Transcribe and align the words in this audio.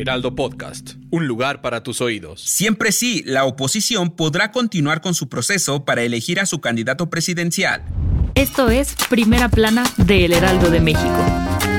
Heraldo 0.00 0.34
Podcast, 0.34 0.94
un 1.10 1.26
lugar 1.26 1.60
para 1.60 1.82
tus 1.82 2.00
oídos. 2.00 2.40
Siempre 2.40 2.90
sí, 2.90 3.22
la 3.26 3.44
oposición 3.44 4.10
podrá 4.10 4.50
continuar 4.50 5.02
con 5.02 5.14
su 5.14 5.28
proceso 5.28 5.84
para 5.84 6.02
elegir 6.02 6.40
a 6.40 6.46
su 6.46 6.60
candidato 6.60 7.10
presidencial. 7.10 7.84
Esto 8.34 8.70
es 8.70 8.94
Primera 9.10 9.50
Plana 9.50 9.84
de 9.98 10.24
El 10.24 10.32
Heraldo 10.32 10.70
de 10.70 10.80
México. 10.80 11.69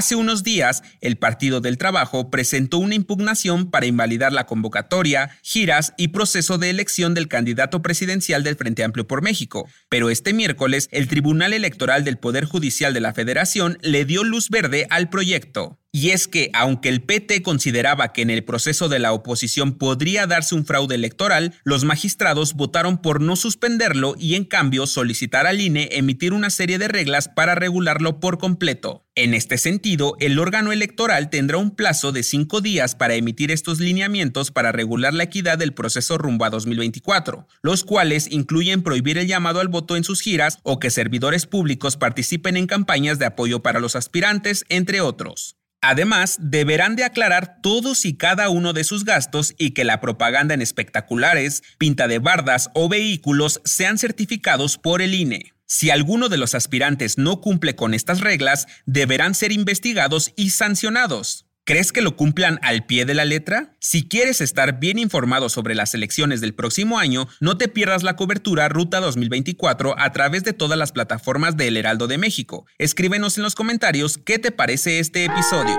Hace 0.00 0.16
unos 0.16 0.42
días, 0.42 0.82
el 1.02 1.18
Partido 1.18 1.60
del 1.60 1.76
Trabajo 1.76 2.30
presentó 2.30 2.78
una 2.78 2.94
impugnación 2.94 3.70
para 3.70 3.84
invalidar 3.84 4.32
la 4.32 4.46
convocatoria, 4.46 5.38
giras 5.42 5.92
y 5.98 6.08
proceso 6.08 6.56
de 6.56 6.70
elección 6.70 7.12
del 7.12 7.28
candidato 7.28 7.82
presidencial 7.82 8.42
del 8.42 8.56
Frente 8.56 8.82
Amplio 8.82 9.06
por 9.06 9.20
México. 9.20 9.68
Pero 9.90 10.08
este 10.08 10.32
miércoles, 10.32 10.88
el 10.90 11.06
Tribunal 11.06 11.52
Electoral 11.52 12.02
del 12.02 12.16
Poder 12.16 12.46
Judicial 12.46 12.94
de 12.94 13.00
la 13.00 13.12
Federación 13.12 13.76
le 13.82 14.06
dio 14.06 14.24
luz 14.24 14.48
verde 14.48 14.86
al 14.88 15.10
proyecto. 15.10 15.78
Y 15.92 16.10
es 16.10 16.28
que, 16.28 16.50
aunque 16.54 16.88
el 16.88 17.02
PT 17.02 17.42
consideraba 17.42 18.12
que 18.12 18.22
en 18.22 18.30
el 18.30 18.44
proceso 18.44 18.88
de 18.88 19.00
la 19.00 19.12
oposición 19.12 19.72
podría 19.72 20.28
darse 20.28 20.54
un 20.54 20.64
fraude 20.64 20.94
electoral, 20.94 21.52
los 21.64 21.82
magistrados 21.82 22.54
votaron 22.54 22.98
por 22.98 23.20
no 23.20 23.34
suspenderlo 23.34 24.14
y 24.16 24.36
en 24.36 24.44
cambio 24.44 24.86
solicitar 24.86 25.48
al 25.48 25.60
INE 25.60 25.88
emitir 25.90 26.32
una 26.32 26.50
serie 26.50 26.78
de 26.78 26.86
reglas 26.86 27.28
para 27.28 27.56
regularlo 27.56 28.20
por 28.20 28.38
completo. 28.38 29.04
En 29.16 29.34
este 29.34 29.58
sentido, 29.58 30.16
el 30.20 30.38
órgano 30.38 30.70
electoral 30.70 31.28
tendrá 31.28 31.58
un 31.58 31.72
plazo 31.72 32.12
de 32.12 32.22
cinco 32.22 32.60
días 32.60 32.94
para 32.94 33.14
emitir 33.14 33.50
estos 33.50 33.80
lineamientos 33.80 34.52
para 34.52 34.70
regular 34.70 35.12
la 35.12 35.24
equidad 35.24 35.58
del 35.58 35.74
proceso 35.74 36.18
rumbo 36.18 36.44
a 36.44 36.50
2024, 36.50 37.48
los 37.62 37.82
cuales 37.82 38.30
incluyen 38.30 38.82
prohibir 38.82 39.18
el 39.18 39.26
llamado 39.26 39.58
al 39.58 39.68
voto 39.68 39.96
en 39.96 40.04
sus 40.04 40.20
giras 40.20 40.60
o 40.62 40.78
que 40.78 40.90
servidores 40.90 41.46
públicos 41.46 41.96
participen 41.96 42.56
en 42.56 42.68
campañas 42.68 43.18
de 43.18 43.26
apoyo 43.26 43.60
para 43.60 43.80
los 43.80 43.96
aspirantes, 43.96 44.64
entre 44.68 45.00
otros. 45.00 45.59
Además, 45.82 46.36
deberán 46.40 46.94
de 46.94 47.04
aclarar 47.04 47.62
todos 47.62 48.04
y 48.04 48.14
cada 48.14 48.50
uno 48.50 48.74
de 48.74 48.84
sus 48.84 49.04
gastos 49.04 49.54
y 49.56 49.70
que 49.70 49.84
la 49.84 50.00
propaganda 50.00 50.52
en 50.52 50.60
espectaculares, 50.60 51.62
pinta 51.78 52.06
de 52.06 52.18
bardas 52.18 52.68
o 52.74 52.88
vehículos 52.88 53.62
sean 53.64 53.96
certificados 53.96 54.76
por 54.76 55.00
el 55.00 55.14
INE. 55.14 55.54
Si 55.66 55.88
alguno 55.88 56.28
de 56.28 56.36
los 56.36 56.54
aspirantes 56.54 57.16
no 57.16 57.40
cumple 57.40 57.76
con 57.76 57.94
estas 57.94 58.20
reglas, 58.20 58.66
deberán 58.84 59.34
ser 59.34 59.52
investigados 59.52 60.32
y 60.36 60.50
sancionados. 60.50 61.46
¿Crees 61.70 61.92
que 61.92 62.00
lo 62.02 62.16
cumplan 62.16 62.58
al 62.62 62.84
pie 62.84 63.04
de 63.04 63.14
la 63.14 63.24
letra? 63.24 63.76
Si 63.78 64.08
quieres 64.08 64.40
estar 64.40 64.80
bien 64.80 64.98
informado 64.98 65.48
sobre 65.48 65.76
las 65.76 65.94
elecciones 65.94 66.40
del 66.40 66.52
próximo 66.52 66.98
año, 66.98 67.28
no 67.38 67.58
te 67.58 67.68
pierdas 67.68 68.02
la 68.02 68.16
cobertura 68.16 68.68
Ruta 68.68 68.98
2024 68.98 69.94
a 69.96 70.10
través 70.10 70.42
de 70.42 70.52
todas 70.52 70.76
las 70.76 70.90
plataformas 70.90 71.56
de 71.56 71.68
El 71.68 71.76
Heraldo 71.76 72.08
de 72.08 72.18
México. 72.18 72.66
Escríbenos 72.78 73.36
en 73.36 73.44
los 73.44 73.54
comentarios 73.54 74.18
qué 74.18 74.40
te 74.40 74.50
parece 74.50 74.98
este 74.98 75.24
episodio. 75.24 75.78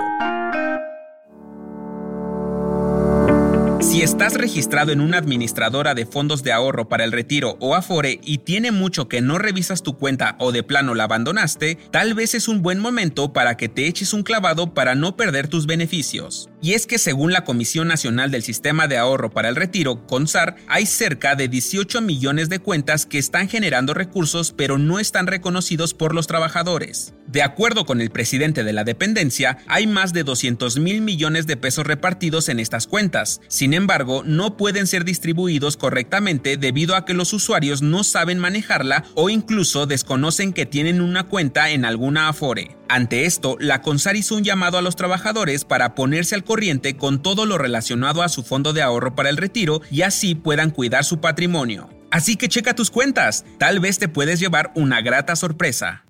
Si 3.92 4.00
estás 4.00 4.32
registrado 4.32 4.90
en 4.90 5.02
una 5.02 5.18
administradora 5.18 5.92
de 5.92 6.06
fondos 6.06 6.42
de 6.42 6.50
ahorro 6.50 6.88
para 6.88 7.04
el 7.04 7.12
retiro 7.12 7.58
o 7.60 7.74
Afore 7.74 8.20
y 8.22 8.38
tiene 8.38 8.72
mucho 8.72 9.06
que 9.06 9.20
no 9.20 9.36
revisas 9.36 9.82
tu 9.82 9.98
cuenta 9.98 10.34
o 10.38 10.50
de 10.50 10.62
plano 10.62 10.94
la 10.94 11.04
abandonaste, 11.04 11.76
tal 11.90 12.14
vez 12.14 12.34
es 12.34 12.48
un 12.48 12.62
buen 12.62 12.78
momento 12.78 13.34
para 13.34 13.58
que 13.58 13.68
te 13.68 13.86
eches 13.86 14.14
un 14.14 14.22
clavado 14.22 14.72
para 14.72 14.94
no 14.94 15.14
perder 15.14 15.46
tus 15.46 15.66
beneficios. 15.66 16.48
Y 16.64 16.74
es 16.74 16.86
que 16.86 16.98
según 16.98 17.32
la 17.32 17.42
Comisión 17.42 17.88
Nacional 17.88 18.30
del 18.30 18.44
Sistema 18.44 18.86
de 18.86 18.96
Ahorro 18.96 19.30
para 19.30 19.48
el 19.48 19.56
Retiro, 19.56 20.06
CONSAR, 20.06 20.54
hay 20.68 20.86
cerca 20.86 21.34
de 21.34 21.48
18 21.48 22.00
millones 22.00 22.48
de 22.50 22.60
cuentas 22.60 23.04
que 23.04 23.18
están 23.18 23.48
generando 23.48 23.94
recursos 23.94 24.54
pero 24.56 24.78
no 24.78 25.00
están 25.00 25.26
reconocidos 25.26 25.92
por 25.92 26.14
los 26.14 26.28
trabajadores. 26.28 27.14
De 27.26 27.42
acuerdo 27.42 27.84
con 27.84 28.00
el 28.00 28.10
presidente 28.10 28.62
de 28.62 28.72
la 28.72 28.84
dependencia, 28.84 29.58
hay 29.66 29.88
más 29.88 30.12
de 30.12 30.22
200 30.22 30.78
mil 30.78 31.00
millones 31.00 31.48
de 31.48 31.56
pesos 31.56 31.84
repartidos 31.84 32.48
en 32.48 32.60
estas 32.60 32.86
cuentas. 32.86 33.40
Sin 33.48 33.74
embargo, 33.74 34.22
no 34.24 34.56
pueden 34.56 34.86
ser 34.86 35.04
distribuidos 35.04 35.76
correctamente 35.76 36.58
debido 36.58 36.94
a 36.94 37.04
que 37.04 37.14
los 37.14 37.32
usuarios 37.32 37.82
no 37.82 38.04
saben 38.04 38.38
manejarla 38.38 39.04
o 39.14 39.30
incluso 39.30 39.86
desconocen 39.86 40.52
que 40.52 40.66
tienen 40.66 41.00
una 41.00 41.24
cuenta 41.24 41.70
en 41.70 41.84
alguna 41.84 42.28
Afore. 42.28 42.76
Ante 42.88 43.24
esto, 43.24 43.56
la 43.58 43.80
CONSAR 43.80 44.16
hizo 44.16 44.34
un 44.34 44.44
llamado 44.44 44.76
a 44.76 44.82
los 44.82 44.96
trabajadores 44.96 45.64
para 45.64 45.94
ponerse 45.94 46.34
al 46.34 46.44
corriente 46.52 46.98
con 46.98 47.22
todo 47.22 47.46
lo 47.46 47.56
relacionado 47.56 48.22
a 48.22 48.28
su 48.28 48.42
fondo 48.42 48.74
de 48.74 48.82
ahorro 48.82 49.14
para 49.14 49.30
el 49.30 49.38
retiro 49.38 49.80
y 49.90 50.02
así 50.02 50.34
puedan 50.34 50.70
cuidar 50.70 51.02
su 51.02 51.18
patrimonio. 51.18 51.88
Así 52.10 52.36
que 52.36 52.50
checa 52.50 52.74
tus 52.74 52.90
cuentas, 52.90 53.46
tal 53.58 53.80
vez 53.80 53.98
te 53.98 54.06
puedes 54.06 54.38
llevar 54.38 54.70
una 54.74 55.00
grata 55.00 55.34
sorpresa. 55.34 56.04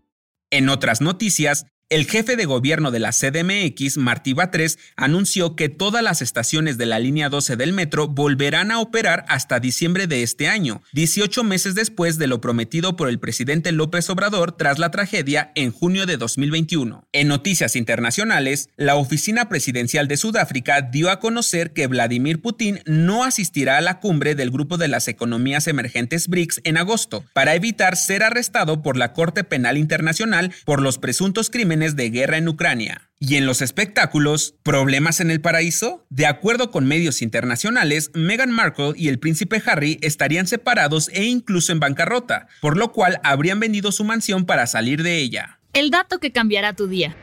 En 0.50 0.68
otras 0.68 1.00
noticias, 1.00 1.66
el 1.92 2.06
jefe 2.06 2.36
de 2.36 2.46
gobierno 2.46 2.90
de 2.90 3.00
la 3.00 3.10
CDMX, 3.12 3.98
Martí 3.98 4.32
Batres, 4.32 4.78
anunció 4.96 5.56
que 5.56 5.68
todas 5.68 6.02
las 6.02 6.22
estaciones 6.22 6.78
de 6.78 6.86
la 6.86 6.98
línea 6.98 7.28
12 7.28 7.56
del 7.56 7.74
metro 7.74 8.08
volverán 8.08 8.70
a 8.70 8.80
operar 8.80 9.26
hasta 9.28 9.60
diciembre 9.60 10.06
de 10.06 10.22
este 10.22 10.48
año, 10.48 10.80
18 10.94 11.44
meses 11.44 11.74
después 11.74 12.16
de 12.16 12.28
lo 12.28 12.40
prometido 12.40 12.96
por 12.96 13.10
el 13.10 13.20
presidente 13.20 13.72
López 13.72 14.08
Obrador 14.08 14.52
tras 14.52 14.78
la 14.78 14.90
tragedia 14.90 15.52
en 15.54 15.70
junio 15.70 16.06
de 16.06 16.16
2021. 16.16 17.06
En 17.12 17.28
noticias 17.28 17.76
internacionales, 17.76 18.70
la 18.78 18.94
oficina 18.94 19.50
presidencial 19.50 20.08
de 20.08 20.16
Sudáfrica 20.16 20.80
dio 20.80 21.10
a 21.10 21.20
conocer 21.20 21.74
que 21.74 21.88
Vladimir 21.88 22.40
Putin 22.40 22.80
no 22.86 23.22
asistirá 23.22 23.76
a 23.76 23.82
la 23.82 24.00
cumbre 24.00 24.34
del 24.34 24.50
grupo 24.50 24.78
de 24.78 24.88
las 24.88 25.08
economías 25.08 25.66
emergentes 25.66 26.28
BRICS 26.28 26.62
en 26.64 26.78
agosto, 26.78 27.22
para 27.34 27.54
evitar 27.54 27.98
ser 27.98 28.22
arrestado 28.22 28.80
por 28.80 28.96
la 28.96 29.12
Corte 29.12 29.44
Penal 29.44 29.76
Internacional 29.76 30.54
por 30.64 30.80
los 30.80 30.96
presuntos 30.96 31.50
crímenes 31.50 31.81
de 31.90 32.10
guerra 32.10 32.38
en 32.38 32.48
Ucrania. 32.48 33.10
Y 33.18 33.36
en 33.36 33.46
los 33.46 33.62
espectáculos, 33.62 34.54
¿problemas 34.62 35.20
en 35.20 35.30
el 35.30 35.40
paraíso? 35.40 36.06
De 36.10 36.26
acuerdo 36.26 36.70
con 36.70 36.86
medios 36.86 37.22
internacionales, 37.22 38.10
Meghan 38.14 38.50
Markle 38.50 38.94
y 38.96 39.08
el 39.08 39.18
príncipe 39.18 39.62
Harry 39.66 39.98
estarían 40.02 40.46
separados 40.46 41.08
e 41.12 41.24
incluso 41.24 41.72
en 41.72 41.80
bancarrota, 41.80 42.48
por 42.60 42.76
lo 42.76 42.92
cual 42.92 43.20
habrían 43.22 43.60
vendido 43.60 43.92
su 43.92 44.04
mansión 44.04 44.44
para 44.44 44.66
salir 44.66 45.02
de 45.02 45.18
ella. 45.18 45.60
El 45.72 45.90
dato 45.90 46.18
que 46.18 46.32
cambiará 46.32 46.74
tu 46.74 46.88
día. 46.88 47.16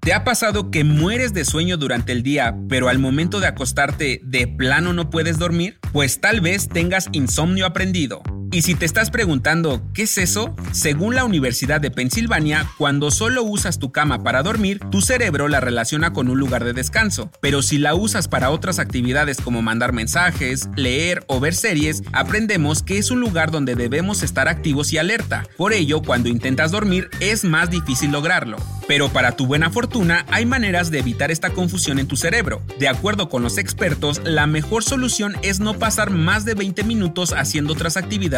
¿Te 0.00 0.14
ha 0.14 0.24
pasado 0.24 0.70
que 0.70 0.84
mueres 0.84 1.34
de 1.34 1.44
sueño 1.44 1.76
durante 1.76 2.12
el 2.12 2.22
día, 2.22 2.56
pero 2.68 2.88
al 2.88 2.98
momento 2.98 3.40
de 3.40 3.46
acostarte 3.46 4.20
de 4.22 4.46
plano 4.46 4.94
no 4.94 5.10
puedes 5.10 5.38
dormir? 5.38 5.78
Pues 5.92 6.20
tal 6.20 6.40
vez 6.40 6.68
tengas 6.68 7.08
insomnio 7.12 7.66
aprendido. 7.66 8.22
Y 8.50 8.62
si 8.62 8.74
te 8.74 8.86
estás 8.86 9.10
preguntando, 9.10 9.82
¿qué 9.92 10.04
es 10.04 10.16
eso? 10.16 10.56
Según 10.72 11.14
la 11.14 11.24
Universidad 11.24 11.82
de 11.82 11.90
Pensilvania, 11.90 12.66
cuando 12.78 13.10
solo 13.10 13.42
usas 13.42 13.78
tu 13.78 13.92
cama 13.92 14.22
para 14.22 14.42
dormir, 14.42 14.80
tu 14.90 15.02
cerebro 15.02 15.48
la 15.48 15.60
relaciona 15.60 16.14
con 16.14 16.30
un 16.30 16.38
lugar 16.38 16.64
de 16.64 16.72
descanso. 16.72 17.30
Pero 17.42 17.60
si 17.60 17.76
la 17.76 17.94
usas 17.94 18.26
para 18.26 18.50
otras 18.50 18.78
actividades 18.78 19.38
como 19.42 19.60
mandar 19.60 19.92
mensajes, 19.92 20.70
leer 20.76 21.24
o 21.26 21.40
ver 21.40 21.54
series, 21.54 22.02
aprendemos 22.12 22.82
que 22.82 22.96
es 22.96 23.10
un 23.10 23.20
lugar 23.20 23.50
donde 23.50 23.74
debemos 23.74 24.22
estar 24.22 24.48
activos 24.48 24.94
y 24.94 24.98
alerta. 24.98 25.46
Por 25.58 25.74
ello, 25.74 26.00
cuando 26.00 26.30
intentas 26.30 26.70
dormir, 26.70 27.10
es 27.20 27.44
más 27.44 27.68
difícil 27.68 28.12
lograrlo. 28.12 28.56
Pero 28.86 29.10
para 29.10 29.32
tu 29.32 29.46
buena 29.46 29.68
fortuna, 29.68 30.24
hay 30.30 30.46
maneras 30.46 30.90
de 30.90 31.00
evitar 31.00 31.30
esta 31.30 31.50
confusión 31.50 31.98
en 31.98 32.08
tu 32.08 32.16
cerebro. 32.16 32.62
De 32.78 32.88
acuerdo 32.88 33.28
con 33.28 33.42
los 33.42 33.58
expertos, 33.58 34.22
la 34.24 34.46
mejor 34.46 34.82
solución 34.82 35.36
es 35.42 35.60
no 35.60 35.78
pasar 35.78 36.08
más 36.08 36.46
de 36.46 36.54
20 36.54 36.84
minutos 36.84 37.34
haciendo 37.34 37.74
otras 37.74 37.98
actividades 37.98 38.37